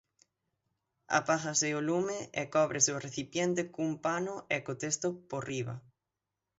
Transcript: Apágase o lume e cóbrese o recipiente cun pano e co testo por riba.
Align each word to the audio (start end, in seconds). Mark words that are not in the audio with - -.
Apágase 1.19 1.69
o 1.79 1.85
lume 1.89 2.19
e 2.41 2.43
cóbrese 2.55 2.91
o 2.97 3.01
recipiente 3.07 3.61
cun 3.73 3.91
pano 4.05 4.35
e 4.55 4.57
co 4.65 4.73
testo 4.83 5.07
por 5.29 5.41
riba. 5.51 5.75